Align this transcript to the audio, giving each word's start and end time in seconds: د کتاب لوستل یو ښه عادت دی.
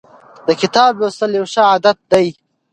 د 0.47 0.49
کتاب 0.61 0.91
لوستل 0.99 1.31
یو 1.37 1.45
ښه 1.53 1.61
عادت 1.71 1.97
دی. 2.11 2.27